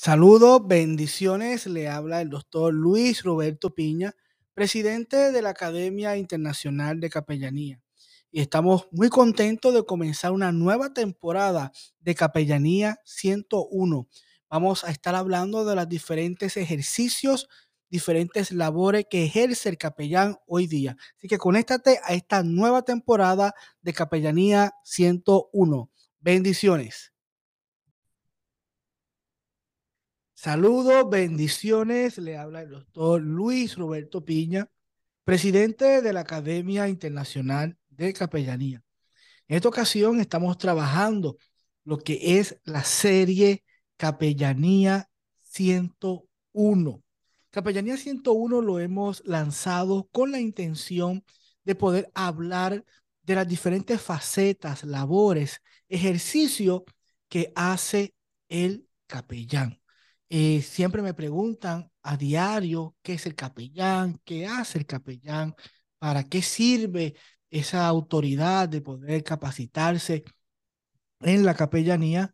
Saludos, 0.00 0.64
bendiciones. 0.64 1.66
Le 1.66 1.88
habla 1.88 2.20
el 2.20 2.30
doctor 2.30 2.72
Luis 2.72 3.24
Roberto 3.24 3.74
Piña, 3.74 4.14
presidente 4.54 5.32
de 5.32 5.42
la 5.42 5.48
Academia 5.48 6.16
Internacional 6.16 7.00
de 7.00 7.10
Capellanía. 7.10 7.82
Y 8.30 8.40
estamos 8.40 8.86
muy 8.92 9.08
contentos 9.08 9.74
de 9.74 9.84
comenzar 9.84 10.30
una 10.30 10.52
nueva 10.52 10.94
temporada 10.94 11.72
de 11.98 12.14
Capellanía 12.14 13.00
101. 13.06 14.08
Vamos 14.48 14.84
a 14.84 14.92
estar 14.92 15.16
hablando 15.16 15.64
de 15.64 15.74
los 15.74 15.88
diferentes 15.88 16.56
ejercicios, 16.56 17.48
diferentes 17.90 18.52
labores 18.52 19.06
que 19.10 19.24
ejerce 19.24 19.68
el 19.68 19.78
capellán 19.78 20.36
hoy 20.46 20.68
día. 20.68 20.96
Así 21.16 21.26
que 21.26 21.38
conéctate 21.38 21.98
a 22.04 22.14
esta 22.14 22.44
nueva 22.44 22.82
temporada 22.82 23.52
de 23.82 23.92
Capellanía 23.92 24.74
101. 24.84 25.90
Bendiciones. 26.20 27.17
Saludos, 30.40 31.10
bendiciones. 31.10 32.16
Le 32.16 32.36
habla 32.36 32.62
el 32.62 32.70
doctor 32.70 33.20
Luis 33.20 33.74
Roberto 33.74 34.24
Piña, 34.24 34.70
presidente 35.24 36.00
de 36.00 36.12
la 36.12 36.20
Academia 36.20 36.88
Internacional 36.88 37.76
de 37.88 38.12
Capellanía. 38.12 38.80
En 39.48 39.56
esta 39.56 39.68
ocasión 39.68 40.20
estamos 40.20 40.56
trabajando 40.56 41.38
lo 41.82 41.98
que 41.98 42.38
es 42.38 42.60
la 42.62 42.84
serie 42.84 43.64
Capellanía 43.96 45.10
101. 45.42 47.02
Capellanía 47.50 47.96
101 47.96 48.60
lo 48.60 48.78
hemos 48.78 49.26
lanzado 49.26 50.08
con 50.12 50.30
la 50.30 50.38
intención 50.38 51.24
de 51.64 51.74
poder 51.74 52.12
hablar 52.14 52.84
de 53.22 53.34
las 53.34 53.48
diferentes 53.48 54.00
facetas, 54.00 54.84
labores, 54.84 55.60
ejercicio 55.88 56.84
que 57.28 57.52
hace 57.56 58.14
el 58.48 58.86
capellán. 59.08 59.80
Eh, 60.30 60.60
siempre 60.62 61.00
me 61.02 61.14
preguntan 61.14 61.90
a 62.02 62.16
diario 62.16 62.94
qué 63.02 63.14
es 63.14 63.26
el 63.26 63.34
capellán, 63.34 64.20
qué 64.24 64.46
hace 64.46 64.78
el 64.78 64.86
capellán, 64.86 65.54
para 65.98 66.24
qué 66.24 66.42
sirve 66.42 67.14
esa 67.50 67.86
autoridad 67.86 68.68
de 68.68 68.82
poder 68.82 69.24
capacitarse 69.24 70.24
en 71.20 71.44
la 71.44 71.54
capellanía. 71.54 72.32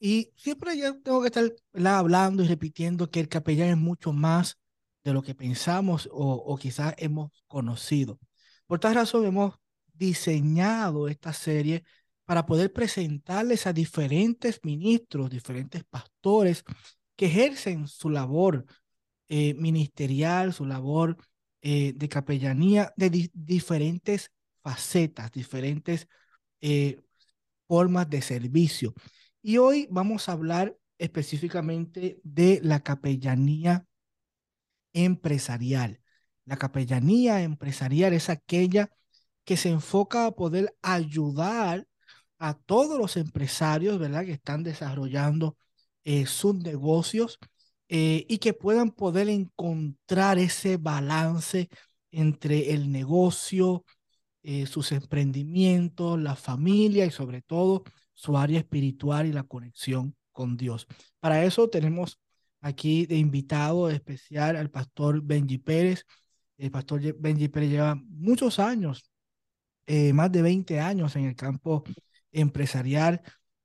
Y 0.00 0.32
siempre 0.36 0.76
yo 0.78 1.00
tengo 1.00 1.22
que 1.22 1.28
estar 1.28 1.52
hablando 1.84 2.42
y 2.42 2.48
repitiendo 2.48 3.10
que 3.10 3.20
el 3.20 3.28
capellán 3.28 3.70
es 3.70 3.76
mucho 3.76 4.12
más 4.12 4.58
de 5.04 5.12
lo 5.12 5.22
que 5.22 5.34
pensamos 5.34 6.08
o, 6.12 6.32
o 6.34 6.56
quizás 6.56 6.94
hemos 6.98 7.30
conocido. 7.46 8.18
Por 8.66 8.80
tal 8.80 8.94
razón 8.94 9.24
hemos 9.26 9.54
diseñado 9.94 11.08
esta 11.08 11.32
serie 11.32 11.84
para 12.24 12.46
poder 12.46 12.72
presentarles 12.72 13.66
a 13.66 13.72
diferentes 13.72 14.60
ministros, 14.62 15.30
diferentes 15.30 15.84
pastores 15.84 16.64
que 17.18 17.26
ejercen 17.26 17.88
su 17.88 18.10
labor 18.10 18.64
eh, 19.28 19.52
ministerial, 19.54 20.52
su 20.54 20.64
labor 20.64 21.16
eh, 21.62 21.92
de 21.96 22.08
capellanía 22.08 22.94
de 22.96 23.30
diferentes 23.34 24.30
facetas, 24.62 25.32
diferentes 25.32 26.06
eh, 26.60 27.00
formas 27.66 28.08
de 28.08 28.22
servicio. 28.22 28.94
Y 29.42 29.58
hoy 29.58 29.88
vamos 29.90 30.28
a 30.28 30.32
hablar 30.32 30.76
específicamente 30.98 32.20
de 32.22 32.60
la 32.62 32.80
capellanía 32.84 33.84
empresarial. 34.92 36.00
La 36.44 36.56
capellanía 36.56 37.42
empresarial 37.42 38.12
es 38.12 38.30
aquella 38.30 38.90
que 39.44 39.56
se 39.56 39.70
enfoca 39.70 40.26
a 40.26 40.32
poder 40.36 40.76
ayudar 40.82 41.84
a 42.38 42.54
todos 42.54 42.96
los 42.96 43.16
empresarios, 43.16 43.98
¿verdad? 43.98 44.24
Que 44.24 44.32
están 44.32 44.62
desarrollando 44.62 45.56
eh, 46.10 46.24
sus 46.24 46.54
negocios 46.54 47.38
eh, 47.90 48.24
y 48.30 48.38
que 48.38 48.54
puedan 48.54 48.92
poder 48.92 49.28
encontrar 49.28 50.38
ese 50.38 50.78
balance 50.78 51.68
entre 52.10 52.72
el 52.72 52.90
negocio, 52.90 53.84
eh, 54.42 54.64
sus 54.64 54.92
emprendimientos, 54.92 56.18
la 56.18 56.34
familia 56.34 57.04
y 57.04 57.10
sobre 57.10 57.42
todo 57.42 57.84
su 58.14 58.38
área 58.38 58.58
espiritual 58.58 59.26
y 59.26 59.32
la 59.34 59.42
conexión 59.42 60.16
con 60.32 60.56
Dios. 60.56 60.86
Para 61.20 61.44
eso 61.44 61.68
tenemos 61.68 62.18
aquí 62.62 63.04
de 63.04 63.16
invitado 63.18 63.90
especial 63.90 64.56
al 64.56 64.70
pastor 64.70 65.20
Benji 65.22 65.58
Pérez. 65.58 66.06
El 66.56 66.70
pastor 66.70 67.02
Benji 67.18 67.48
Pérez 67.48 67.68
lleva 67.68 67.96
muchos 67.96 68.58
años, 68.58 69.10
más 70.14 70.32
de 70.32 70.40
20 70.40 70.80
años 70.80 71.16
en 71.16 71.26
el 71.26 71.36
campo 71.36 71.84
empresarial 72.32 73.20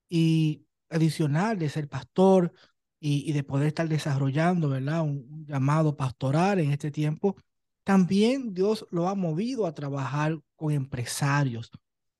y 0.09 0.66
adicional 0.89 1.57
de 1.57 1.69
ser 1.69 1.88
pastor 1.88 2.53
y, 2.99 3.33
de 3.33 3.44
poder 3.44 3.67
estar 3.67 3.89
desarrollando, 3.89 4.69
¿verdad? 4.69 5.01
Un, 5.01 5.45
llamado 5.45 5.97
pastoral 5.97 6.59
en 6.59 6.71
este 6.71 6.89
tiempo, 6.89 7.35
también 7.83 8.53
Dios 8.53 8.85
lo 8.91 9.09
ha 9.09 9.16
movido 9.16 9.66
a 9.66 9.75
trabajar 9.75 10.39
con 10.55 10.71
empresarios. 10.71 11.69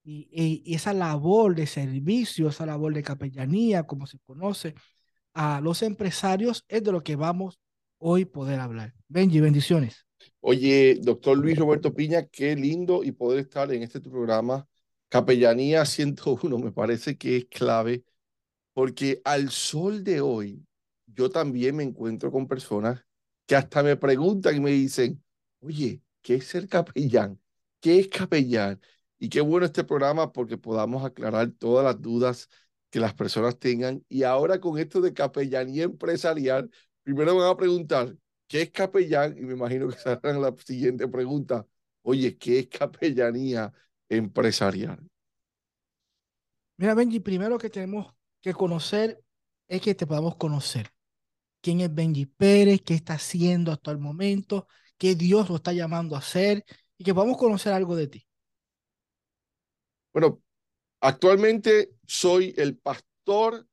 Y, 0.04 0.62
esa 0.74 0.94
labor 0.94 1.56
de 1.56 1.68
servicio, 1.68 2.50
esa 2.50 2.66
labor 2.66 2.94
de 2.94 3.04
capellanía, 3.04 3.84
como 3.84 4.08
se 4.08 4.20
conoce 4.20 4.76
a 5.34 5.62
los 5.62 5.82
empresarios, 5.84 6.66
es 6.68 6.84
de 6.84 6.92
lo 6.92 7.02
que 7.02 7.16
vamos 7.16 7.60
hoy 7.98 8.26
poder 8.26 8.60
hablar. 8.60 8.94
Benji, 9.08 9.40
bendiciones. 9.40 10.06
Oye, 10.42 11.00
doctor 11.02 11.38
Luis 11.38 11.58
Roberto 11.58 11.94
Piña, 11.94 12.26
qué 12.28 12.56
lindo 12.56 13.04
y 13.04 13.14
poder 13.14 13.40
estar 13.40 13.72
en 13.72 13.84
este 13.84 14.02
programa 14.02 14.68
Capellanía 15.08 15.86
101. 15.86 16.58
Me 16.58 16.72
parece 16.72 17.18
que 17.18 17.38
es 17.38 17.46
clave 17.46 18.04
porque 18.74 19.22
al 19.24 19.50
sol 19.50 20.04
de 20.04 20.22
hoy, 20.22 20.66
yo 21.08 21.30
también 21.30 21.76
me 21.76 21.84
encuentro 21.84 22.32
con 22.32 22.48
personas 22.48 23.06
que 23.46 23.56
hasta 23.56 23.84
me 23.84 23.96
preguntan 23.98 24.56
y 24.56 24.60
me 24.60 24.72
dicen, 24.72 25.24
oye, 25.60 26.02
¿qué 26.22 26.36
es 26.36 26.48
ser 26.48 26.68
capellán? 26.68 27.40
¿Qué 27.80 28.00
es 28.00 28.08
capellán? 28.08 28.82
Y 29.20 29.30
qué 29.30 29.42
bueno 29.42 29.66
este 29.66 29.84
programa 29.84 30.32
porque 30.32 30.58
podamos 30.58 31.06
aclarar 31.06 31.52
todas 31.52 31.86
las 31.86 32.02
dudas 32.02 32.50
que 32.90 33.00
las 33.00 33.14
personas 33.14 33.60
tengan. 33.60 34.04
Y 34.10 34.24
ahora 34.24 34.60
con 34.60 34.78
esto 34.80 35.02
de 35.02 35.14
capellanía 35.14 35.84
empresarial, 35.84 36.70
primero 37.04 37.34
me 37.34 37.42
van 37.42 37.52
a 37.52 37.58
preguntar, 37.58 38.16
¿qué 38.48 38.64
es 38.64 38.72
capellán? 38.72 39.38
Y 39.38 39.42
me 39.42 39.54
imagino 39.54 39.90
que 39.90 39.98
será 39.98 40.34
la 40.34 40.56
siguiente 40.58 41.08
pregunta, 41.08 41.68
oye, 42.02 42.38
¿qué 42.38 42.60
es 42.60 42.68
capellanía 42.68 43.72
empresarial? 44.10 45.00
Mira, 46.78 46.96
Benji, 46.96 47.20
primero 47.20 47.58
que 47.58 47.70
tenemos 47.70 48.14
que 48.44 48.54
conocer 48.54 49.24
es 49.68 49.82
que 49.82 49.96
te 49.96 50.06
podamos 50.06 50.36
conocer. 50.36 50.92
¿Quién 51.62 51.80
es 51.80 51.94
Benji 51.94 52.26
Pérez? 52.26 52.82
¿Qué 52.86 52.94
está 52.94 53.14
haciendo 53.14 53.72
hasta 53.72 53.90
el 53.90 53.98
momento? 53.98 54.68
¿Qué 54.98 55.16
Dios 55.16 55.50
lo 55.50 55.56
está 55.56 55.72
llamando 55.72 56.16
a 56.16 56.20
hacer? 56.20 56.64
Y 56.98 57.06
que 57.06 57.14
podamos 57.14 57.38
conocer 57.38 57.72
algo 57.72 57.96
de 57.96 58.08
ti. 58.08 58.28
Bueno, 60.12 60.42
actualmente 61.00 61.94
soy 62.06 62.54
el 62.58 62.78
pastor 62.78 63.66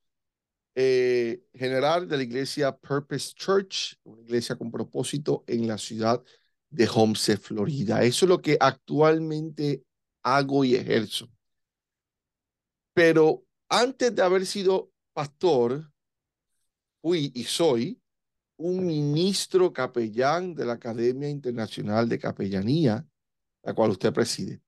eh, 0.73 1.43
general 1.53 2.07
de 2.07 2.17
la 2.17 2.23
iglesia 2.23 2.75
Purpose 2.75 3.33
Church, 3.35 3.99
una 4.03 4.21
iglesia 4.21 4.55
con 4.55 4.71
propósito 4.71 5.43
en 5.47 5.67
la 5.67 5.77
ciudad 5.77 6.23
de 6.69 6.89
Homestead, 6.91 7.37
Florida. 7.37 8.03
Eso 8.03 8.25
es 8.25 8.29
lo 8.29 8.41
que 8.41 8.57
actualmente 8.57 9.83
hago 10.23 10.63
y 10.63 10.75
ejerzo. 10.75 11.29
Pero 12.93 13.43
antes 13.71 14.13
de 14.13 14.21
haber 14.21 14.45
sido 14.45 14.91
pastor, 15.13 15.91
fui 17.01 17.31
y 17.33 17.45
soy 17.45 18.01
un 18.57 18.85
ministro 18.85 19.73
capellán 19.73 20.53
de 20.53 20.65
la 20.65 20.73
Academia 20.73 21.29
Internacional 21.29 22.07
de 22.09 22.19
Capellanía, 22.19 23.07
la 23.63 23.73
cual 23.73 23.91
usted 23.91 24.13
preside. 24.13 24.61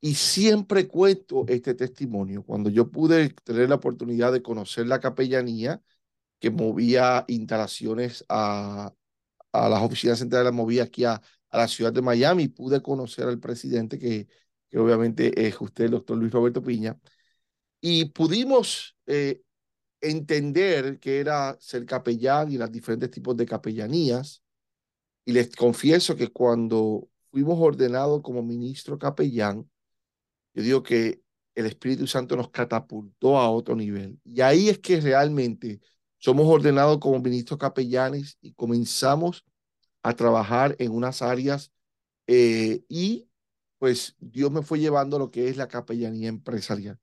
Y 0.00 0.14
siempre 0.14 0.88
cuento 0.88 1.44
este 1.48 1.74
testimonio. 1.74 2.42
Cuando 2.42 2.68
yo 2.68 2.90
pude 2.90 3.30
tener 3.44 3.68
la 3.68 3.76
oportunidad 3.76 4.32
de 4.32 4.42
conocer 4.42 4.86
la 4.86 5.00
capellanía, 5.00 5.82
que 6.40 6.50
movía 6.50 7.24
instalaciones 7.28 8.24
a, 8.28 8.94
a 9.52 9.68
las 9.68 9.82
oficinas 9.82 10.18
centrales, 10.18 10.52
movía 10.52 10.84
aquí 10.84 11.04
a, 11.04 11.20
a, 11.50 11.58
la 11.58 11.68
ciudad 11.68 11.92
de 11.92 12.02
Miami, 12.02 12.48
pude 12.48 12.82
conocer 12.82 13.28
al 13.28 13.38
presidente, 13.38 13.98
que, 13.98 14.28
que 14.68 14.78
obviamente 14.78 15.46
es 15.46 15.60
usted, 15.60 15.84
el 15.86 15.92
doctor 15.92 16.16
Luis 16.18 16.32
Roberto 16.32 16.62
Piña, 16.62 16.98
y 17.80 18.06
pudimos 18.06 18.96
eh, 19.06 19.42
entender 20.00 20.98
que 21.00 21.20
era 21.20 21.56
ser 21.60 21.86
capellán 21.86 22.52
y 22.52 22.58
los 22.58 22.70
diferentes 22.70 23.10
tipos 23.10 23.36
de 23.36 23.46
capellanías. 23.46 24.42
Y 25.24 25.32
les 25.32 25.54
confieso 25.54 26.16
que 26.16 26.28
cuando 26.28 27.08
fuimos 27.30 27.58
ordenados 27.60 28.22
como 28.22 28.42
ministro 28.42 28.98
capellán, 28.98 29.70
yo 30.54 30.62
digo 30.62 30.82
que 30.82 31.22
el 31.54 31.66
Espíritu 31.66 32.06
Santo 32.06 32.36
nos 32.36 32.50
catapultó 32.50 33.38
a 33.38 33.50
otro 33.50 33.76
nivel. 33.76 34.20
Y 34.24 34.40
ahí 34.40 34.68
es 34.68 34.78
que 34.78 35.00
realmente 35.00 35.80
somos 36.18 36.46
ordenados 36.46 36.98
como 36.98 37.20
ministros 37.20 37.58
capellanes 37.58 38.38
y 38.40 38.52
comenzamos 38.54 39.44
a 40.02 40.14
trabajar 40.14 40.76
en 40.78 40.92
unas 40.92 41.22
áreas 41.22 41.72
eh, 42.26 42.84
y 42.88 43.28
pues 43.78 44.16
Dios 44.20 44.50
me 44.50 44.62
fue 44.62 44.78
llevando 44.78 45.18
lo 45.18 45.30
que 45.30 45.48
es 45.48 45.56
la 45.56 45.68
capellanía 45.68 46.28
empresarial. 46.28 46.98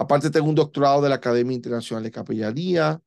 Aparte 0.00 0.30
tengo 0.30 0.48
un 0.48 0.54
doctorado 0.54 1.02
de 1.02 1.08
la 1.08 1.16
Academia 1.16 1.56
Internacional 1.56 2.04
de 2.04 2.12
Capellanía. 2.12 3.02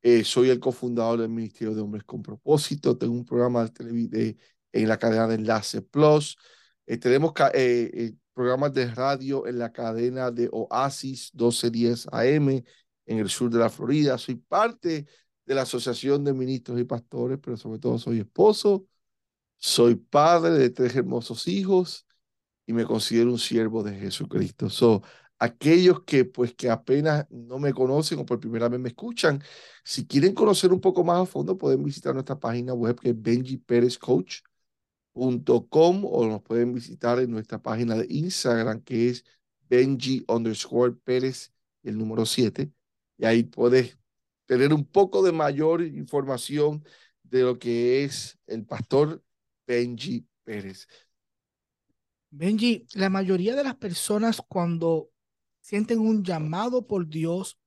Eh, 0.00 0.24
soy 0.24 0.48
el 0.48 0.58
cofundador 0.58 1.20
del 1.20 1.28
Ministerio 1.28 1.74
de 1.74 1.82
Hombres 1.82 2.04
con 2.04 2.22
Propósito. 2.22 2.96
Tengo 2.96 3.12
un 3.12 3.26
programa 3.26 3.66
de, 3.66 4.34
en 4.72 4.88
la 4.88 4.98
cadena 4.98 5.28
de 5.28 5.34
Enlace 5.34 5.82
Plus. 5.82 6.38
Eh, 6.86 6.96
tenemos 6.96 7.34
eh, 7.52 8.14
programas 8.32 8.72
de 8.72 8.86
radio 8.94 9.46
en 9.46 9.58
la 9.58 9.70
cadena 9.72 10.30
de 10.30 10.48
Oasis 10.52 11.32
1210 11.34 12.06
AM 12.10 12.64
en 13.04 13.18
el 13.18 13.28
sur 13.28 13.50
de 13.50 13.58
la 13.58 13.68
Florida. 13.68 14.16
Soy 14.16 14.36
parte 14.36 15.04
de 15.44 15.54
la 15.54 15.62
Asociación 15.62 16.24
de 16.24 16.32
Ministros 16.32 16.80
y 16.80 16.84
Pastores, 16.84 17.38
pero 17.42 17.58
sobre 17.58 17.78
todo 17.78 17.98
soy 17.98 18.20
esposo, 18.20 18.86
soy 19.58 19.96
padre 19.96 20.52
de 20.52 20.70
tres 20.70 20.96
hermosos 20.96 21.46
hijos 21.46 22.06
y 22.64 22.72
me 22.72 22.86
considero 22.86 23.30
un 23.32 23.38
siervo 23.38 23.82
de 23.82 23.98
Jesucristo. 23.98 24.70
So, 24.70 25.02
aquellos 25.38 26.02
que 26.04 26.24
pues 26.24 26.54
que 26.54 26.70
apenas 26.70 27.26
no 27.30 27.58
me 27.58 27.72
conocen 27.72 28.18
o 28.18 28.26
por 28.26 28.40
primera 28.40 28.68
vez 28.68 28.80
me 28.80 28.88
escuchan, 28.88 29.42
si 29.84 30.06
quieren 30.06 30.34
conocer 30.34 30.72
un 30.72 30.80
poco 30.80 31.04
más 31.04 31.22
a 31.22 31.26
fondo, 31.26 31.58
pueden 31.58 31.82
visitar 31.84 32.14
nuestra 32.14 32.38
página 32.38 32.74
web 32.74 32.98
que 33.00 33.10
es 33.10 33.22
benjiperezcoach.com 33.22 36.04
o 36.04 36.26
nos 36.26 36.42
pueden 36.42 36.72
visitar 36.74 37.18
en 37.20 37.30
nuestra 37.30 37.62
página 37.62 37.96
de 37.96 38.06
Instagram 38.08 38.82
que 38.82 39.08
es 39.10 39.24
benji 39.68 40.24
underscore 40.28 40.94
pérez, 41.04 41.52
el 41.82 41.98
número 41.98 42.26
7, 42.26 42.70
y 43.18 43.24
ahí 43.24 43.44
puedes 43.44 43.98
tener 44.46 44.72
un 44.72 44.84
poco 44.84 45.22
de 45.22 45.32
mayor 45.32 45.82
información 45.82 46.84
de 47.22 47.42
lo 47.42 47.58
que 47.58 48.04
es 48.04 48.38
el 48.46 48.64
pastor 48.64 49.22
Benji 49.66 50.26
Pérez. 50.44 50.86
Benji, 52.30 52.86
la 52.94 53.10
mayoría 53.10 53.56
de 53.56 53.64
las 53.64 53.76
personas 53.76 54.40
cuando 54.46 55.10
sienten 55.66 55.98
un 55.98 56.22
llamado 56.22 56.86
por 56.86 57.08
Dios 57.08 57.58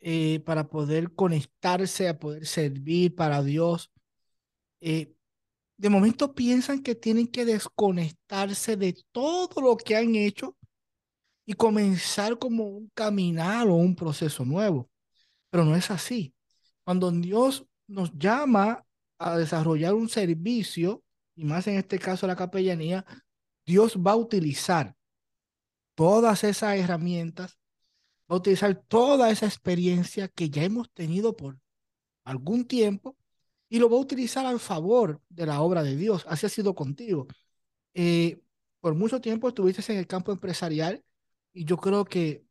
eh, 0.00 0.40
para 0.40 0.68
poder 0.68 1.14
conectarse, 1.14 2.08
a 2.08 2.18
poder 2.18 2.46
servir 2.46 3.14
para 3.14 3.44
Dios, 3.44 3.92
eh, 4.80 5.14
de 5.76 5.88
momento 5.88 6.34
piensan 6.34 6.82
que 6.82 6.96
tienen 6.96 7.28
que 7.28 7.44
desconectarse 7.44 8.76
de 8.76 9.00
todo 9.12 9.60
lo 9.60 9.76
que 9.76 9.94
han 9.94 10.16
hecho 10.16 10.56
y 11.46 11.52
comenzar 11.52 12.40
como 12.40 12.64
un 12.64 12.90
caminar 12.92 13.68
o 13.68 13.76
un 13.76 13.94
proceso 13.94 14.44
nuevo. 14.44 14.90
Pero 15.48 15.64
no 15.64 15.76
es 15.76 15.92
así. 15.92 16.34
Cuando 16.82 17.12
Dios 17.12 17.64
nos 17.86 18.12
llama 18.18 18.84
a 19.18 19.38
desarrollar 19.38 19.94
un 19.94 20.08
servicio, 20.08 21.04
y 21.36 21.44
más 21.44 21.68
en 21.68 21.76
este 21.76 22.00
caso 22.00 22.26
la 22.26 22.34
capellanía, 22.34 23.06
Dios 23.64 23.96
va 23.96 24.12
a 24.12 24.16
utilizar 24.16 24.96
todas 25.94 26.44
esas 26.44 26.76
herramientas, 26.76 27.58
va 28.30 28.36
a 28.36 28.38
utilizar 28.38 28.74
toda 28.88 29.30
esa 29.30 29.46
experiencia 29.46 30.28
que 30.28 30.50
ya 30.50 30.64
hemos 30.64 30.90
tenido 30.92 31.36
por 31.36 31.58
algún 32.24 32.66
tiempo 32.66 33.16
y 33.68 33.78
lo 33.78 33.88
va 33.90 33.96
a 33.96 34.00
utilizar 34.00 34.46
al 34.46 34.60
favor 34.60 35.20
de 35.28 35.46
la 35.46 35.60
obra 35.62 35.82
de 35.82 35.96
Dios. 35.96 36.24
Así 36.28 36.46
ha 36.46 36.48
sido 36.48 36.74
contigo. 36.74 37.26
Eh, 37.94 38.40
por 38.80 38.94
mucho 38.94 39.20
tiempo 39.20 39.48
estuviste 39.48 39.92
en 39.92 39.98
el 39.98 40.06
campo 40.06 40.32
empresarial 40.32 41.04
y 41.52 41.64
yo 41.64 41.76
creo 41.76 42.04
que 42.04 42.44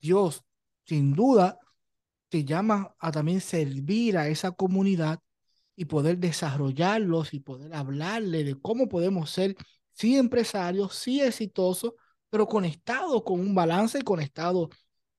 Dios, 0.00 0.44
sin 0.84 1.14
duda, 1.14 1.58
te 2.28 2.44
llama 2.44 2.94
a 2.98 3.12
también 3.12 3.40
servir 3.40 4.18
a 4.18 4.28
esa 4.28 4.52
comunidad 4.52 5.20
y 5.76 5.86
poder 5.86 6.18
desarrollarlos 6.18 7.34
y 7.34 7.40
poder 7.40 7.74
hablarle 7.74 8.44
de 8.44 8.60
cómo 8.60 8.88
podemos 8.88 9.30
ser, 9.30 9.56
sí 9.92 10.16
empresarios, 10.16 10.94
sí 10.94 11.20
exitosos, 11.20 11.94
pero 12.34 12.48
conectados 12.48 13.22
con 13.22 13.38
un 13.38 13.54
balance, 13.54 14.02
conectados 14.02 14.68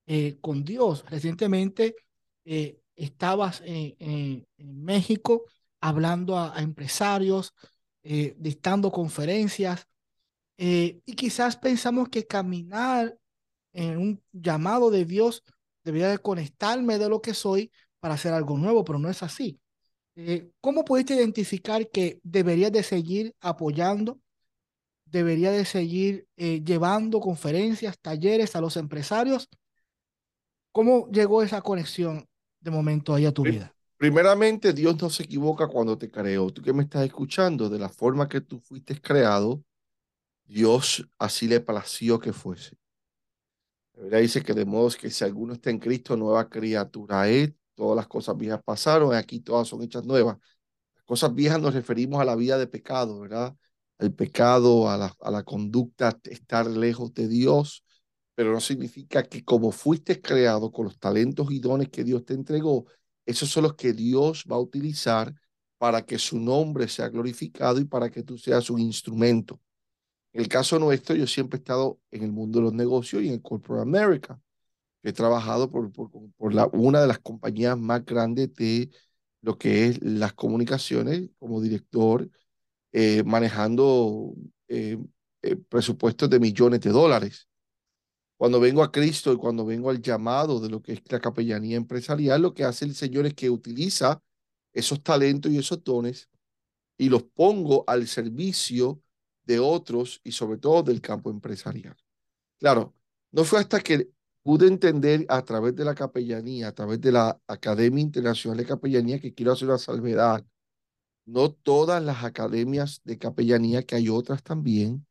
eh, 0.06 0.38
con 0.42 0.66
Dios. 0.66 1.06
Recientemente 1.10 1.96
eh, 2.44 2.82
estabas 2.94 3.62
en, 3.64 4.46
México 4.58 5.46
hablando 5.80 6.38
a, 6.38 6.60
empresarios, 6.62 7.54
eh, 8.04 8.36
dictando 8.38 8.92
conferencias, 8.92 9.88
y 10.58 11.16
quizás 11.16 11.56
pensamos 11.56 12.10
que 12.10 12.28
caminar 12.28 13.18
en 13.72 13.98
un 13.98 14.24
llamado 14.34 14.92
de 14.92 15.06
Dios 15.06 15.42
debería 15.86 16.10
de 16.10 16.18
conectarme 16.18 16.98
de 17.00 17.08
lo 17.08 17.22
que 17.22 17.34
soy 17.34 17.72
para 18.02 18.16
hacer 18.16 18.34
algo 18.34 18.58
nuevo, 18.58 18.84
pero 18.84 19.00
no 19.00 19.10
es 19.10 19.24
así. 19.24 19.58
Eh, 20.18 20.50
¿Cómo 20.60 20.84
pudiste 20.84 21.16
identificar 21.16 21.90
que 21.90 22.20
deberías 22.24 22.74
de 22.74 22.84
seguir 22.84 23.34
apoyando, 23.40 24.20
debería 25.16 25.50
de 25.50 25.64
seguir 25.64 26.28
eh, 26.36 26.62
llevando 26.62 27.22
conferencias, 27.22 27.98
talleres 27.98 28.54
a 28.58 28.60
los 28.60 28.76
empresarios? 28.76 29.48
¿Cómo 30.74 31.08
llegó 31.10 31.42
esa 31.42 31.62
conexión 31.62 32.28
de 32.60 32.70
momento 32.70 33.14
ahí 33.14 33.26
a 33.26 33.32
tu 33.32 33.44
vida? 33.44 33.74
Primeramente, 33.96 34.74
Dios 34.74 35.02
no 35.02 35.10
se 35.10 35.24
equivoca 35.24 35.70
cuando 35.70 35.98
te 35.98 36.12
creó. 36.12 36.50
Tú 36.52 36.62
que 36.62 36.74
me 36.74 36.84
estás 36.84 37.06
escuchando, 37.06 37.70
de 37.70 37.80
la 37.80 37.88
forma 37.88 38.28
que 38.28 38.42
tú 38.42 38.60
fuiste 38.60 39.00
creado, 39.00 39.64
Dios 40.44 41.08
así 41.18 41.48
le 41.48 41.62
plació 41.62 42.20
que 42.20 42.34
fuese. 42.34 42.76
La 43.94 44.18
dice 44.18 44.44
que 44.44 44.54
de 44.54 44.66
modo 44.66 44.90
que 45.00 45.10
si 45.10 45.24
alguno 45.24 45.54
está 45.54 45.70
en 45.70 45.80
Cristo, 45.80 46.18
nueva 46.18 46.50
criatura 46.50 47.30
es, 47.30 47.54
todas 47.74 47.96
las 47.96 48.08
cosas 48.08 48.36
viejas 48.36 48.62
pasaron, 48.62 49.16
aquí 49.16 49.40
todas 49.40 49.70
son 49.70 49.82
hechas 49.82 50.04
nuevas. 50.04 50.38
Las 50.94 51.06
cosas 51.06 51.34
viejas 51.34 51.62
nos 51.62 51.74
referimos 51.74 52.20
a 52.20 52.26
la 52.26 52.36
vida 52.36 52.58
de 52.58 52.68
pecado, 52.68 53.22
¿verdad? 53.22 53.56
Al 53.98 54.14
pecado, 54.14 54.90
a 54.90 54.98
la, 54.98 55.16
a 55.22 55.32
la 55.32 55.44
conducta, 55.44 56.20
estar 56.26 56.68
lejos 56.68 57.14
de 57.14 57.28
Dios, 57.28 57.84
pero 58.36 58.52
no 58.52 58.60
significa 58.60 59.24
que 59.24 59.44
como 59.44 59.72
fuiste 59.72 60.22
creado 60.22 60.72
con 60.72 60.86
los 60.86 61.00
talentos 61.00 61.52
y 61.52 61.60
dones 61.60 61.90
que 61.90 62.04
Dios 62.04 62.26
te 62.26 62.34
entregó, 62.34 62.86
esos 63.26 63.50
son 63.50 63.64
los 63.64 63.76
que 63.76 63.94
Dios 63.94 64.46
va 64.52 64.58
a 64.58 64.60
utilizar 64.60 65.34
para 65.78 66.06
que 66.06 66.20
su 66.20 66.40
nombre 66.40 66.88
sea 66.88 67.10
glorificado 67.10 67.80
y 67.80 67.86
para 67.86 68.10
que 68.10 68.24
tú 68.24 68.38
seas 68.38 68.70
un 68.70 68.80
instrumento. 68.80 69.60
En 70.34 70.42
el 70.42 70.48
caso 70.48 70.80
nuestro, 70.80 71.16
yo 71.16 71.28
siempre 71.28 71.58
he 71.58 71.60
estado 71.62 72.00
en 72.12 72.24
el 72.24 72.32
mundo 72.32 72.60
de 72.60 72.66
los 72.66 72.74
negocios 72.74 73.24
y 73.24 73.28
en 73.28 73.36
el 73.36 73.42
Corporate 73.42 73.84
America. 73.84 74.40
He 75.04 75.14
trabajado 75.14 75.70
por, 75.70 75.92
por, 75.92 76.54
la, 76.54 76.68
una 76.74 77.02
de 77.02 77.08
las 77.08 77.20
compañías 77.20 77.78
más 77.78 78.04
grandes 78.06 78.54
de 78.56 78.90
lo 79.42 79.58
que 79.58 79.88
es 79.88 80.04
las 80.04 80.34
comunicaciones 80.34 81.30
como 81.40 81.62
director, 81.62 82.30
eh, 82.98 83.24
manejando 83.26 84.34
eh, 84.70 84.98
eh, 85.42 85.58
presupuestos 85.58 86.30
de 86.30 86.40
millones 86.40 86.80
de 86.80 86.92
dólares. 86.92 87.50
Cuando 88.38 88.58
vengo 88.58 88.82
a 88.82 88.90
Cristo 88.90 89.34
y 89.34 89.36
cuando 89.36 89.66
vengo 89.66 89.90
al 89.90 90.02
llamado 90.02 90.62
de 90.62 90.70
lo 90.70 90.82
que 90.82 90.94
es 90.94 91.02
la 91.12 91.20
capellanía 91.20 91.76
empresarial, 91.76 92.42
lo 92.42 92.54
que 92.54 92.64
hace 92.64 92.86
el 92.86 92.96
Señor 92.96 93.26
es 93.26 93.34
que 93.34 93.50
utiliza 93.50 94.24
esos 94.72 95.04
talentos 95.04 95.52
y 95.52 95.58
esos 95.58 95.84
dones 95.84 96.30
y 96.98 97.10
los 97.10 97.24
pongo 97.24 97.84
al 97.86 98.08
servicio 98.08 99.02
de 99.44 99.60
otros 99.60 100.22
y 100.24 100.32
sobre 100.32 100.58
todo 100.58 100.82
del 100.82 101.02
campo 101.02 101.30
empresarial. 101.30 101.98
Claro, 102.58 102.96
no 103.34 103.44
fue 103.44 103.60
hasta 103.60 103.82
que 103.82 104.10
pude 104.42 104.68
entender 104.68 105.26
a 105.28 105.44
través 105.44 105.76
de 105.76 105.84
la 105.84 105.96
capellanía, 105.96 106.70
a 106.70 106.72
través 106.74 107.02
de 107.02 107.12
la 107.12 107.38
Academia 107.46 108.02
Internacional 108.02 108.58
de 108.58 108.66
Capellanía, 108.66 109.20
que 109.20 109.34
quiero 109.34 109.52
hacer 109.52 109.68
una 109.68 109.80
salvedad. 109.80 110.46
No 111.26 111.52
todas 111.52 112.04
las 112.04 112.24
academias 112.24 113.02
de 113.04 113.18
capellanía, 113.18 113.84
que 113.84 113.96
hay 113.96 114.10
otras 114.10 114.44
también, 114.44 115.06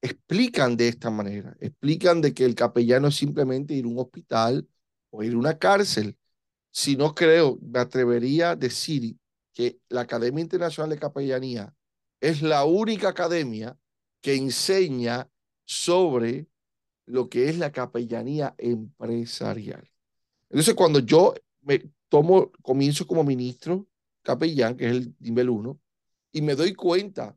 explican 0.00 0.76
de 0.76 0.88
esta 0.88 1.10
manera. 1.10 1.56
Explican 1.60 2.20
de 2.20 2.32
que 2.34 2.44
el 2.44 2.54
capellano 2.54 3.08
es 3.08 3.16
simplemente 3.16 3.74
ir 3.74 3.84
a 3.84 3.88
un 3.88 3.98
hospital 3.98 4.68
o 5.10 5.22
ir 5.22 5.34
a 5.34 5.38
una 5.38 5.58
cárcel. 5.58 6.16
Si 6.70 6.96
no 6.96 7.14
creo, 7.14 7.58
me 7.62 7.80
atrevería 7.80 8.52
a 8.52 8.56
decir 8.56 9.16
que 9.52 9.78
la 9.88 10.02
Academia 10.02 10.42
Internacional 10.42 10.90
de 10.90 10.98
Capellanía 10.98 11.74
es 12.20 12.42
la 12.42 12.64
única 12.64 13.08
academia 13.08 13.76
que 14.20 14.34
enseña 14.36 15.28
sobre 15.64 16.46
lo 17.06 17.28
que 17.28 17.48
es 17.48 17.58
la 17.58 17.72
capellanía 17.72 18.54
empresarial. 18.58 19.90
Entonces, 20.48 20.74
cuando 20.74 21.00
yo 21.00 21.34
me 21.62 21.90
tomo, 22.08 22.50
comienzo 22.62 23.06
como 23.06 23.24
ministro 23.24 23.86
capellán, 24.22 24.76
que 24.76 24.86
es 24.86 24.92
el 24.92 25.14
nivel 25.20 25.50
uno, 25.50 25.80
y 26.32 26.42
me 26.42 26.54
doy 26.54 26.74
cuenta 26.74 27.36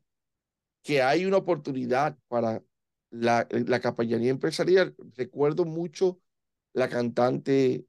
que 0.82 1.02
hay 1.02 1.24
una 1.24 1.38
oportunidad 1.38 2.18
para 2.28 2.62
la, 3.10 3.46
la 3.50 3.80
capellanía 3.80 4.30
empresarial, 4.30 4.94
recuerdo 5.16 5.64
mucho 5.64 6.20
la 6.72 6.88
cantante 6.88 7.86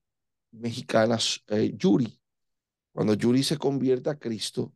mexicana 0.52 1.18
eh, 1.48 1.74
Yuri. 1.76 2.20
Cuando 2.94 3.14
Yuri 3.14 3.44
se 3.44 3.58
convierte 3.58 4.10
a 4.10 4.18
Cristo, 4.18 4.74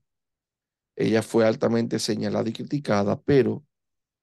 ella 0.96 1.22
fue 1.22 1.46
altamente 1.46 1.98
señalada 2.00 2.50
y 2.50 2.54
criticada, 2.54 3.22
pero 3.22 3.66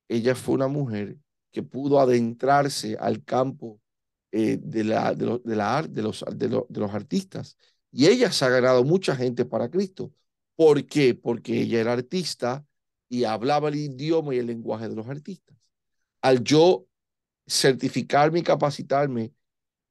ella 0.09 0.35
fue 0.35 0.57
una 0.57 0.69
mujer 0.69 1.17
que 1.51 1.63
pudo 1.63 2.01
adentrarse 2.01 2.97
al 3.01 3.25
campo 3.25 3.81
eh, 4.31 4.59
de, 4.61 4.85
la, 4.85 5.15
de, 5.15 5.41
la, 5.45 5.83
de, 5.83 6.03
los, 6.03 6.25
de, 6.35 6.49
de 6.49 6.81
los 6.81 6.93
artistas. 6.93 7.57
Y 7.97 8.09
ella 8.09 8.31
se 8.31 8.45
ha 8.45 8.51
ganado 8.51 8.85
mucha 8.85 9.17
gente 9.17 9.47
para 9.47 9.71
Cristo. 9.71 10.13
¿Por 10.55 10.85
qué? 10.85 11.15
Porque 11.15 11.63
ella 11.63 11.81
era 11.81 11.95
artista 11.95 12.63
y 13.09 13.25
hablaba 13.25 13.71
el 13.71 13.77
idioma 13.77 14.35
y 14.35 14.39
el 14.39 14.49
lenguaje 14.49 14.91
de 14.91 14.95
los 14.95 15.09
artistas. 15.09 15.57
Al 16.21 16.45
yo 16.45 16.87
certificarme 17.47 18.41
y 18.41 18.43
capacitarme 18.43 19.33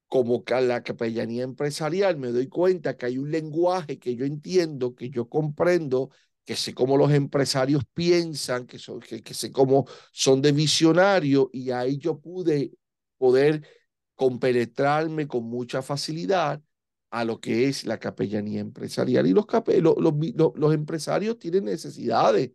como 0.06 0.44
la 0.48 0.84
capellanía 0.84 1.42
empresarial, 1.42 2.16
me 2.16 2.28
doy 2.28 2.46
cuenta 2.46 2.96
que 2.96 3.06
hay 3.06 3.18
un 3.18 3.32
lenguaje 3.32 3.98
que 3.98 4.14
yo 4.14 4.24
entiendo, 4.24 4.94
que 4.94 5.10
yo 5.10 5.28
comprendo, 5.28 6.10
que 6.44 6.54
sé 6.54 6.74
cómo 6.74 6.96
los 6.96 7.10
empresarios 7.10 7.82
piensan, 7.92 8.68
que, 8.68 8.78
son, 8.78 9.00
que, 9.00 9.34
sé 9.34 9.50
cómo 9.50 9.84
son 10.12 10.40
de 10.42 10.52
visionario, 10.52 11.50
y 11.52 11.72
ahí 11.72 11.98
yo 11.98 12.20
pude 12.20 12.70
poder 13.18 13.66
compenetrarme 14.14 15.26
con 15.26 15.42
mucha 15.42 15.82
facilidad 15.82 16.62
a 17.10 17.24
lo 17.24 17.40
que 17.40 17.68
es 17.68 17.84
la 17.84 17.98
capellanía 17.98 18.60
empresarial. 18.60 19.26
Y 19.26 19.32
los, 19.32 19.46
los, 19.80 20.54
los, 20.54 20.74
empresarios 20.74 21.38
tienen 21.38 21.64
necesidades. 21.64 22.52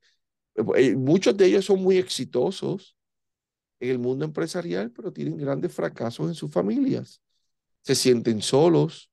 Eh, 0.76 0.96
muchos 0.96 1.36
de 1.38 1.46
ellos 1.46 1.66
son 1.66 1.82
muy 1.82 1.98
exitosos 1.98 2.96
en 3.80 3.90
el 3.92 4.00
mundo 4.00 4.26
empresarial, 4.26 4.92
pero 4.92 5.12
tienen 5.12 5.38
grandes 5.38 5.74
fracasos 5.74 6.28
en 6.28 6.36
sus 6.36 6.52
familias. 6.52 7.22
Se 7.82 7.96
sienten 7.96 8.42
solos, 8.42 9.10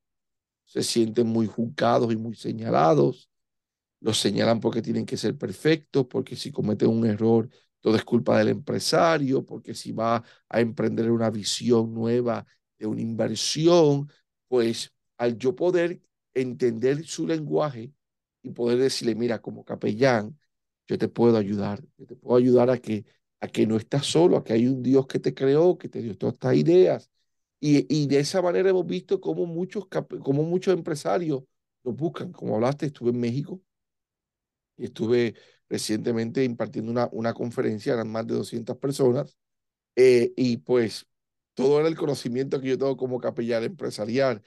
se 0.65 0.83
sienten 0.83 1.27
muy 1.27 1.47
juzgados 1.47 2.13
y 2.13 2.17
muy 2.17 2.35
señalados. 2.35 3.31
Los 4.01 4.19
señalan 4.19 4.61
porque 4.61 4.83
tienen 4.83 5.07
que 5.07 5.17
ser 5.17 5.37
perfectos, 5.37 6.07
porque 6.07 6.37
si 6.37 6.53
cometen 6.53 6.89
un 6.89 7.07
error, 7.07 7.49
todo 7.81 7.97
es 7.97 8.05
culpa 8.05 8.39
del 8.39 8.49
empresario, 8.49 9.45
porque 9.45 9.75
si 9.75 9.93
va 9.93 10.23
a 10.49 10.61
emprender 10.61 11.11
una 11.11 11.31
visión 11.31 11.95
nueva 11.95 12.47
de 12.79 12.87
una 12.87 13.01
inversión, 13.01 14.11
pues 14.49 14.93
al 15.19 15.39
yo 15.39 15.55
poder 15.57 16.01
entender 16.35 17.05
su 17.07 17.27
lenguaje 17.27 17.93
y 18.43 18.51
poder 18.51 18.79
decirle, 18.79 19.15
mira, 19.15 19.41
como 19.41 19.65
capellán, 19.65 20.39
yo 20.87 20.99
te 20.99 21.09
puedo 21.09 21.37
ayudar, 21.37 21.83
yo 21.99 22.07
te 22.07 22.17
puedo 22.17 22.37
ayudar 22.39 22.71
a 22.71 22.79
que, 22.79 23.05
a 23.41 23.49
que 23.49 23.67
no 23.67 23.77
estás 23.77 24.07
solo, 24.07 24.37
a 24.39 24.45
que 24.45 24.53
hay 24.55 24.67
un 24.67 24.83
Dios 24.83 25.07
que 25.07 25.19
te 25.21 25.35
creó, 25.35 25.79
que 25.79 25.89
te 25.89 26.01
dio 26.03 26.17
todas 26.17 26.35
estas 26.35 26.57
ideas. 26.57 27.11
Y, 27.61 27.87
y 27.95 28.07
de 28.07 28.21
esa 28.21 28.41
manera 28.43 28.71
hemos 28.71 28.87
visto 28.87 29.21
cómo 29.21 29.47
muchos, 29.47 29.87
cómo 30.23 30.45
muchos 30.45 30.75
empresarios 30.75 31.43
nos 31.85 31.97
buscan. 31.97 32.33
Como 32.33 32.55
hablaste, 32.57 32.87
estuve 32.87 33.11
en 33.11 33.21
México 33.21 33.61
y 34.77 34.85
estuve 34.85 35.35
recientemente 35.69 36.45
impartiendo 36.45 36.91
una, 36.91 37.09
una 37.13 37.35
conferencia, 37.35 37.95
eran 37.95 38.11
más 38.11 38.27
de 38.27 38.35
200 38.35 38.77
personas, 38.79 39.37
eh, 39.97 40.33
y 40.37 40.59
pues 40.59 41.07
todo 41.55 41.81
era 41.81 41.89
el 41.89 41.97
conocimiento 41.97 42.61
que 42.61 42.69
yo 42.71 42.79
tengo 42.79 42.97
como 42.97 43.21
capellán 43.21 43.65
empresarial. 43.65 44.43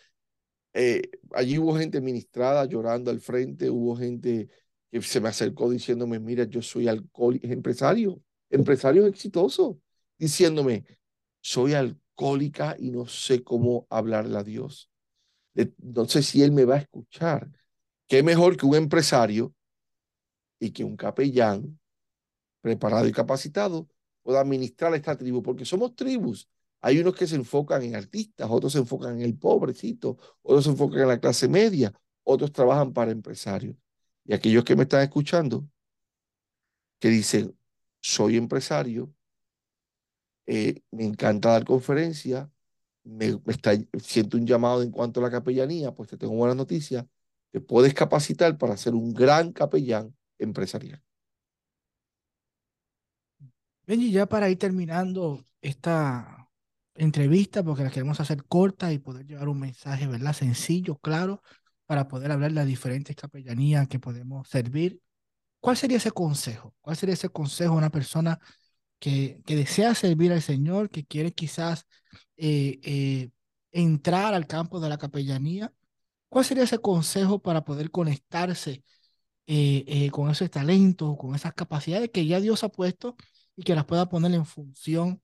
Eh, 0.74 1.02
allí 1.34 1.58
hubo 1.58 1.76
gente 1.76 2.02
ministrada 2.02 2.66
llorando 2.66 3.12
al 3.12 3.20
frente, 3.20 3.70
hubo 3.70 3.96
gente 3.96 4.50
que 4.90 5.02
se 5.02 5.20
me 5.22 5.30
acercó 5.30 5.70
diciéndome, 5.70 6.20
mira, 6.20 6.44
yo 6.46 6.62
soy 6.62 6.88
alcohólico, 6.88 7.48
empresario, 7.48 8.22
empresario 8.50 9.06
exitoso, 9.08 9.80
diciéndome, 10.18 10.86
soy 11.42 11.74
alcohólica 11.74 12.76
y 12.78 12.92
no 12.92 13.08
sé 13.08 13.44
cómo 13.44 13.88
hablarle 13.90 14.38
a 14.38 14.44
Dios. 14.44 14.90
No 15.80 16.08
sé 16.08 16.24
si 16.24 16.42
Él 16.44 16.52
me 16.52 16.66
va 16.66 16.76
a 16.76 16.80
escuchar. 16.80 17.50
¿Qué 18.08 18.24
mejor 18.24 18.58
que 18.58 18.66
un 18.66 18.76
empresario 18.76 19.54
y 20.60 20.72
que 20.72 20.84
un 20.84 20.96
capellán 20.96 21.80
preparado 22.62 23.08
y 23.08 23.12
capacitado 23.12 23.88
pueda 24.22 24.42
administrar 24.42 24.94
esta 24.96 25.18
tribu? 25.18 25.42
Porque 25.42 25.66
somos 25.66 25.96
tribus. 25.96 26.48
Hay 26.82 27.00
unos 27.00 27.16
que 27.16 27.28
se 27.28 27.36
enfocan 27.36 27.84
en 27.84 27.96
artistas, 27.96 28.48
otros 28.50 28.74
se 28.74 28.80
enfocan 28.80 29.16
en 29.16 29.22
el 29.22 29.38
pobrecito, 29.38 30.18
otros 30.42 30.64
se 30.66 30.72
enfocan 30.72 31.02
en 31.02 31.08
la 31.08 31.20
clase 31.20 31.48
media, 31.48 31.94
otros 32.24 32.52
trabajan 32.52 32.92
para 32.94 33.12
empresarios. 33.12 33.76
Y 34.26 34.34
aquellos 34.34 34.64
que 34.64 34.76
me 34.76 34.84
están 34.84 35.04
escuchando, 35.04 35.68
que 37.00 37.10
dicen, 37.10 37.56
soy 38.00 38.38
empresario, 38.38 39.14
eh, 40.48 40.82
me 40.92 41.06
encanta 41.06 41.52
dar 41.52 41.66
conferencias, 41.66 42.50
me, 43.04 43.40
está, 43.48 43.74
siento 44.02 44.38
un 44.38 44.46
llamado 44.46 44.82
en 44.84 44.92
cuanto 44.92 45.20
a 45.20 45.24
la 45.24 45.32
capellanía, 45.32 45.94
pues 45.94 46.10
te 46.10 46.18
tengo 46.18 46.34
buenas 46.34 46.58
noticias, 46.58 47.06
te 47.52 47.62
puedes 47.62 47.94
capacitar 47.94 48.58
para 48.58 48.78
ser 48.78 48.96
un 48.96 49.14
gran 49.14 49.52
capellán 49.52 50.16
empresarial. 50.40 51.02
Benji, 53.86 54.12
ya 54.12 54.26
para 54.26 54.50
ir 54.50 54.58
terminando 54.58 55.44
esta 55.62 56.41
entrevista, 56.96 57.64
porque 57.64 57.84
la 57.84 57.92
queremos 57.92 58.20
hacer 58.20 58.44
corta 58.46 58.92
y 58.94 59.00
poder 59.00 59.26
llevar 59.26 59.50
un 59.50 59.60
mensaje, 59.60 60.08
¿verdad? 60.08 60.34
Sencillo, 60.34 60.98
claro, 60.98 61.42
para 61.86 62.08
poder 62.08 62.32
hablar 62.32 62.52
de 62.52 62.56
las 62.56 62.68
diferentes 62.68 63.16
capellanías 63.16 63.88
que 63.88 64.00
podemos 64.00 64.48
servir. 64.50 65.02
¿Cuál 65.60 65.78
sería 65.78 65.98
ese 65.98 66.12
consejo? 66.12 66.74
¿Cuál 66.82 66.96
sería 66.98 67.14
ese 67.14 67.30
consejo 67.30 67.74
a 67.74 67.78
una 67.78 67.92
persona 67.92 68.40
que, 69.00 69.42
que 69.46 69.56
desea 69.56 69.96
servir 69.96 70.32
al 70.32 70.42
Señor, 70.42 70.90
que 70.90 71.06
quiere 71.06 71.34
quizás 71.34 71.86
eh, 72.38 72.80
eh, 72.84 73.30
entrar 73.72 74.34
al 74.34 74.48
campo 74.48 74.80
de 74.80 74.90
la 74.90 74.98
capellanía? 74.98 75.74
¿Cuál 76.30 76.46
sería 76.46 76.64
ese 76.64 76.80
consejo 76.80 77.42
para 77.42 77.64
poder 77.66 77.92
conectarse 77.92 78.84
eh, 79.48 80.10
con 80.12 80.30
esos 80.32 80.50
talentos, 80.50 81.18
con 81.18 81.36
esas 81.36 81.54
capacidades 81.54 82.10
que 82.12 82.26
ya 82.26 82.40
Dios 82.40 82.64
ha 82.64 82.70
puesto 82.70 83.16
y 83.56 83.64
que 83.64 83.76
las 83.76 83.86
pueda 83.86 84.10
poner 84.10 84.34
en 84.34 84.46
función 84.46 85.22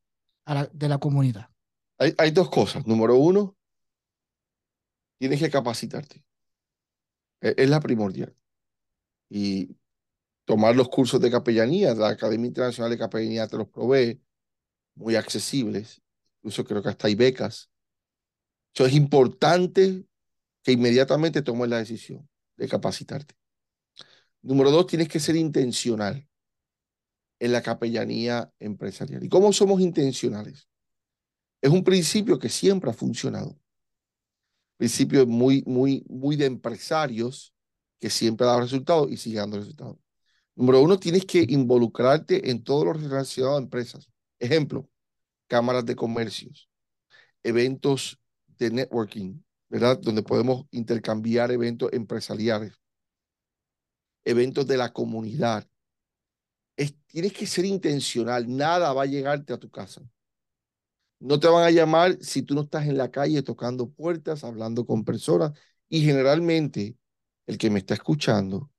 de 0.73 0.89
la 0.89 0.97
comunidad? 0.97 1.49
Hay, 1.97 2.31
dos 2.31 2.49
cosas. 2.49 2.85
Número 2.85 3.15
uno, 3.15 3.57
tienes 5.17 5.39
que 5.39 5.49
capacitarte. 5.49 6.23
E-, 7.41 7.55
es 7.57 7.69
la 7.69 7.79
primordial. 7.79 8.35
Y 9.29 9.75
tomar 10.45 10.75
los 10.75 10.89
cursos 10.89 11.19
de 11.19 11.31
capellanía, 11.31 11.93
la 11.95 12.09
Academia 12.09 12.47
Internacional 12.47 12.91
de 12.91 12.97
Capellanía 12.97 13.47
te 13.47 13.57
los 13.57 13.67
provee, 13.67 14.21
muy 14.95 15.15
accesibles, 15.15 16.01
incluso 16.37 16.65
creo 16.65 16.81
que 16.81 16.89
hasta 16.89 17.07
hay 17.07 17.15
becas. 17.15 17.69
Eso 18.73 18.85
es 18.85 18.93
importante 18.93 20.05
que 20.63 20.71
inmediatamente 20.71 21.41
tomes 21.41 21.69
la 21.69 21.77
decisión 21.77 22.27
de 22.57 22.67
capacitarte. 22.67 23.35
Número 24.41 24.71
dos, 24.71 24.87
tienes 24.87 25.09
que 25.09 25.19
ser 25.19 25.35
intencional 25.35 26.27
en 27.39 27.51
la 27.51 27.61
capellanía 27.61 28.51
empresarial. 28.59 29.23
¿Y 29.23 29.29
cómo 29.29 29.51
somos 29.53 29.81
intencionales? 29.81 30.67
Es 31.61 31.71
un 31.71 31.83
principio 31.83 32.39
que 32.39 32.49
siempre 32.49 32.89
ha 32.89 32.93
funcionado 32.93 33.57
principio 34.77 35.25
muy, 35.25 35.63
muy, 35.65 36.05
muy 36.07 36.35
de 36.35 36.45
empresarios 36.45 37.53
que 37.99 38.09
siempre 38.09 38.45
da 38.45 38.61
resultados 38.61 39.11
y 39.11 39.17
sigue 39.17 39.39
dando 39.39 39.57
resultados. 39.57 39.97
Número 40.55 40.81
uno, 40.81 40.99
tienes 40.99 41.25
que 41.25 41.45
involucrarte 41.49 42.49
en 42.49 42.63
todo 42.63 42.85
lo 42.85 42.93
relacionado 42.93 43.57
a 43.57 43.61
empresas. 43.61 44.07
Ejemplo, 44.39 44.87
cámaras 45.47 45.85
de 45.85 45.95
comercios, 45.95 46.69
eventos 47.43 48.19
de 48.59 48.71
networking, 48.71 49.43
¿verdad? 49.69 49.99
Donde 49.99 50.23
podemos 50.23 50.65
intercambiar 50.71 51.51
eventos 51.51 51.91
empresariales, 51.93 52.73
eventos 54.25 54.67
de 54.67 54.77
la 54.77 54.93
comunidad. 54.93 55.67
Es, 56.75 56.95
tienes 57.07 57.33
que 57.33 57.47
ser 57.47 57.65
intencional, 57.65 58.45
nada 58.47 58.93
va 58.93 59.03
a 59.03 59.07
llegarte 59.07 59.53
a 59.53 59.57
tu 59.57 59.69
casa. 59.69 60.01
No 61.19 61.39
te 61.39 61.47
van 61.47 61.63
a 61.63 61.71
llamar 61.71 62.17
si 62.21 62.43
tú 62.43 62.53
no 62.55 62.61
estás 62.61 62.87
en 62.87 62.97
la 62.97 63.11
calle 63.11 63.41
tocando 63.43 63.89
puertas, 63.89 64.43
hablando 64.43 64.85
con 64.85 65.03
personas. 65.03 65.53
Y 65.89 66.01
generalmente 66.03 66.97
el 67.47 67.57
que 67.57 67.69
me 67.69 67.79
está 67.79 67.93
escuchando, 67.95 68.71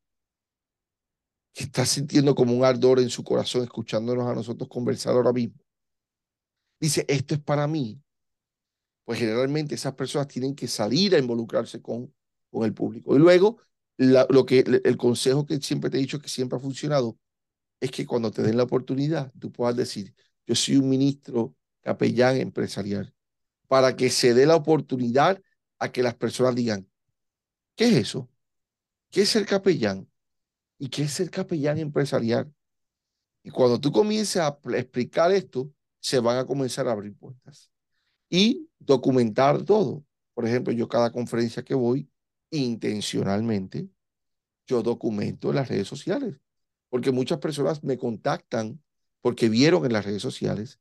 que 1.54 1.64
está 1.64 1.84
sintiendo 1.84 2.34
como 2.34 2.54
un 2.54 2.64
ardor 2.64 3.00
en 3.00 3.10
su 3.10 3.22
corazón, 3.24 3.62
escuchándonos 3.62 4.26
a 4.26 4.34
nosotros 4.34 4.68
conversar 4.68 5.14
ahora 5.14 5.32
mismo, 5.32 5.58
dice, 6.80 7.04
esto 7.08 7.34
es 7.34 7.40
para 7.40 7.66
mí. 7.68 8.00
Pues 9.04 9.18
generalmente 9.18 9.74
esas 9.74 9.94
personas 9.94 10.28
tienen 10.28 10.54
que 10.54 10.68
salir 10.68 11.14
a 11.14 11.18
involucrarse 11.18 11.80
con, 11.80 12.12
con 12.50 12.64
el 12.64 12.74
público. 12.74 13.16
Y 13.16 13.18
luego, 13.18 13.58
lo 13.96 14.46
que, 14.46 14.60
el 14.84 14.96
consejo 14.96 15.46
que 15.46 15.60
siempre 15.60 15.90
te 15.90 15.96
he 15.96 16.00
dicho 16.00 16.20
que 16.20 16.28
siempre 16.28 16.58
ha 16.58 16.60
funcionado 16.60 17.18
es 17.80 17.90
que 17.92 18.06
cuando 18.06 18.32
te 18.32 18.42
den 18.42 18.58
la 18.58 18.64
oportunidad, 18.64 19.32
tú 19.40 19.52
puedas 19.52 19.76
decir, 19.76 20.14
yo 20.46 20.56
soy 20.56 20.78
un 20.78 20.90
ministro 20.90 21.56
capellán 21.88 22.36
empresarial, 22.36 23.14
para 23.66 23.96
que 23.96 24.10
se 24.10 24.34
dé 24.34 24.44
la 24.44 24.56
oportunidad 24.56 25.40
a 25.78 25.90
que 25.90 26.02
las 26.02 26.14
personas 26.14 26.54
digan, 26.54 26.86
¿qué 27.76 27.86
es 27.88 27.94
eso? 27.94 28.28
¿Qué 29.10 29.22
es 29.22 29.30
ser 29.30 29.46
capellán? 29.46 30.06
¿Y 30.78 30.90
qué 30.90 31.04
es 31.04 31.12
ser 31.12 31.30
capellán 31.30 31.78
empresarial? 31.78 32.52
Y 33.42 33.48
cuando 33.48 33.80
tú 33.80 33.90
comiences 33.90 34.36
a 34.36 34.58
explicar 34.76 35.32
esto, 35.32 35.72
se 35.98 36.20
van 36.20 36.36
a 36.36 36.44
comenzar 36.44 36.86
a 36.88 36.92
abrir 36.92 37.16
puertas. 37.16 37.70
Y 38.28 38.68
documentar 38.78 39.62
todo. 39.62 40.04
Por 40.34 40.46
ejemplo, 40.46 40.74
yo 40.74 40.88
cada 40.88 41.10
conferencia 41.10 41.62
que 41.62 41.74
voy, 41.74 42.10
intencionalmente, 42.50 43.88
yo 44.66 44.82
documento 44.82 45.48
en 45.48 45.56
las 45.56 45.68
redes 45.68 45.88
sociales. 45.88 46.36
Porque 46.90 47.12
muchas 47.12 47.38
personas 47.38 47.82
me 47.82 47.96
contactan 47.96 48.78
porque 49.22 49.48
vieron 49.48 49.86
en 49.86 49.94
las 49.94 50.04
redes 50.04 50.20
sociales 50.20 50.78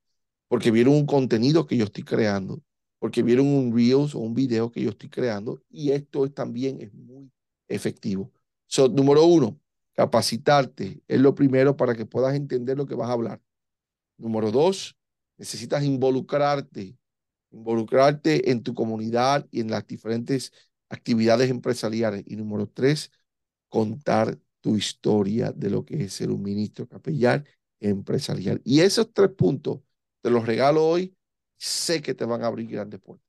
porque 0.47 0.71
vieron 0.71 0.93
un 0.93 1.05
contenido 1.05 1.65
que 1.67 1.77
yo 1.77 1.85
estoy 1.85 2.03
creando, 2.03 2.61
porque 2.99 3.23
vieron 3.23 3.47
un 3.47 3.75
Reels 3.75 4.15
o 4.15 4.19
un 4.19 4.33
video 4.33 4.71
que 4.71 4.81
yo 4.81 4.89
estoy 4.89 5.09
creando 5.09 5.61
y 5.69 5.91
esto 5.91 6.29
también 6.31 6.81
es 6.81 6.93
muy 6.93 7.31
efectivo. 7.67 8.31
So, 8.67 8.87
número 8.87 9.25
uno, 9.25 9.59
capacitarte 9.93 11.01
es 11.07 11.19
lo 11.21 11.35
primero 11.35 11.75
para 11.77 11.95
que 11.95 12.05
puedas 12.05 12.35
entender 12.35 12.77
lo 12.77 12.85
que 12.85 12.95
vas 12.95 13.09
a 13.09 13.13
hablar. 13.13 13.41
Número 14.17 14.51
dos, 14.51 14.95
necesitas 15.37 15.83
involucrarte 15.83 16.97
involucrarte 17.51 18.51
en 18.51 18.63
tu 18.63 18.73
comunidad 18.73 19.47
y 19.51 19.61
en 19.61 19.69
las 19.69 19.85
diferentes 19.87 20.51
actividades 20.89 21.49
empresariales. 21.49 22.23
Y 22.27 22.35
número 22.35 22.67
tres, 22.67 23.11
contar 23.69 24.37
tu 24.61 24.75
historia 24.77 25.51
de 25.51 25.69
lo 25.69 25.85
que 25.85 26.03
es 26.03 26.13
ser 26.13 26.31
un 26.31 26.41
ministro 26.43 26.87
capellán 26.87 27.45
empresarial. 27.79 28.61
Y 28.63 28.81
esos 28.81 29.13
tres 29.13 29.29
puntos 29.31 29.79
te 30.27 30.33
los 30.33 30.45
regalo 30.45 30.85
hoy, 30.85 31.15
sé 31.55 32.01
que 32.01 32.13
te 32.13 32.25
van 32.25 32.43
a 32.43 32.47
abrir 32.47 32.67
grandes 32.69 32.99
puertas. 32.99 33.25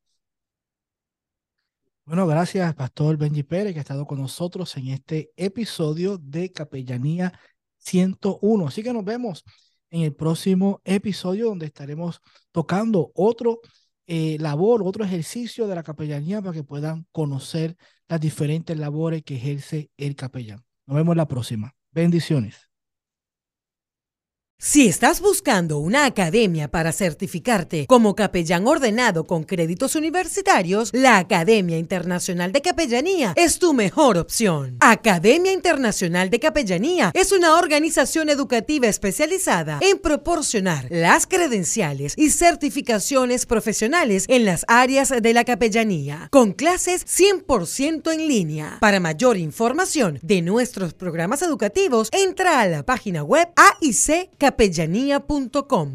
Bueno, 2.05 2.27
gracias, 2.27 2.75
Pastor 2.75 3.17
Benji 3.17 3.45
Pérez, 3.45 3.73
que 3.73 3.79
ha 3.79 3.83
estado 3.83 4.05
con 4.05 4.19
nosotros 4.19 4.77
en 4.77 4.89
este 4.89 5.31
episodio 5.37 6.19
de 6.19 6.51
Capellanía 6.51 7.39
101. 7.77 8.67
Así 8.67 8.83
que 8.83 8.93
nos 8.93 9.05
vemos 9.05 9.45
en 9.91 10.03
el 10.03 10.13
próximo 10.13 10.81
episodio 10.85 11.47
donde 11.47 11.67
estaremos 11.67 12.21
tocando 12.51 13.13
otro 13.15 13.61
eh, 14.09 14.37
labor, 14.41 14.83
otro 14.83 15.05
ejercicio 15.05 15.69
de 15.69 15.77
la 15.77 15.85
capellanía 15.85 16.43
para 16.43 16.55
que 16.55 16.65
puedan 16.65 17.07
conocer 17.13 17.77
las 18.09 18.21
diferentes 18.21 18.77
labores 18.77 19.23
que 19.23 19.37
ejerce 19.37 19.93
el 19.97 20.17
capellán. 20.17 20.65
Nos 20.87 20.97
vemos 20.97 21.15
la 21.15 21.29
próxima. 21.29 21.77
Bendiciones. 21.93 22.68
Si 24.61 24.89
estás 24.89 25.21
buscando 25.21 25.79
una 25.79 26.05
academia 26.05 26.67
para 26.67 26.91
certificarte 26.91 27.87
como 27.87 28.17
capellán 28.17 28.67
ordenado 28.67 29.23
con 29.23 29.45
créditos 29.45 29.95
universitarios, 29.95 30.91
la 30.93 31.19
Academia 31.19 31.79
Internacional 31.79 32.51
de 32.51 32.61
Capellanía 32.61 33.35
es 33.37 33.61
tu 33.61 33.73
mejor 33.73 34.19
opción. 34.19 34.77
Academia 34.81 35.53
Internacional 35.53 36.29
de 36.29 36.41
Capellanía 36.41 37.13
es 37.15 37.31
una 37.31 37.57
organización 37.57 38.31
educativa 38.31 38.89
especializada 38.89 39.79
en 39.81 39.97
proporcionar 40.01 40.89
las 40.91 41.29
credenciales 41.29 42.15
y 42.17 42.31
certificaciones 42.31 43.47
profesionales 43.47 44.25
en 44.27 44.45
las 44.45 44.65
áreas 44.67 45.11
de 45.23 45.35
la 45.35 45.45
capellanía, 45.45 46.27
con 46.33 46.53
clases 46.53 47.07
100% 47.07 48.13
en 48.13 48.27
línea. 48.27 48.79
Para 48.81 48.99
mayor 48.99 49.37
información 49.37 50.19
de 50.23 50.43
nuestros 50.43 50.95
programas 50.95 51.43
educativos, 51.43 52.09
entra 52.11 52.61
a 52.61 52.67
la 52.67 52.85
página 52.85 53.23
web 53.23 53.49
AIC 53.55 54.31
capellanía.com. 54.49 55.87